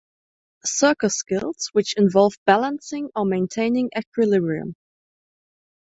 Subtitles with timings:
[0.65, 4.75] Circus skills which involve balancing or maintaining equilibrium.